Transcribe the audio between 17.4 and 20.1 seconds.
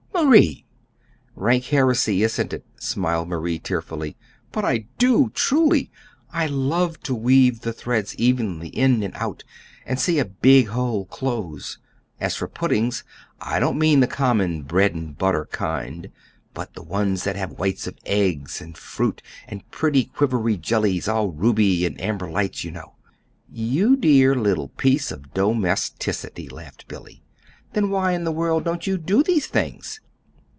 whites of eggs and fruit, and pretty